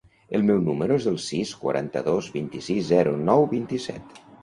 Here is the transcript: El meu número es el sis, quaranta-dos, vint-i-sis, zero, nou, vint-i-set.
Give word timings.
El 0.37 0.45
meu 0.45 0.63
número 0.69 0.97
es 1.01 1.05
el 1.11 1.19
sis, 1.27 1.53
quaranta-dos, 1.67 2.33
vint-i-sis, 2.41 2.85
zero, 2.91 3.17
nou, 3.33 3.51
vint-i-set. 3.57 4.23